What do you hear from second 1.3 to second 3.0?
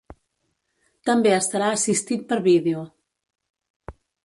estarà assistit per vídeo.